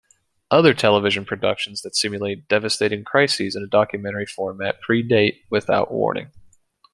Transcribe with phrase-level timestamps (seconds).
[0.49, 6.31] Other television productions that simulate devastating crises in a documentary format predate "Without Warning".